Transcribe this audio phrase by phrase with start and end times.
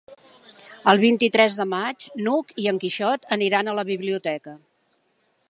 [0.93, 4.57] El vint-i-tres de maig n'Hug i en Quixot aniran a la biblioteca.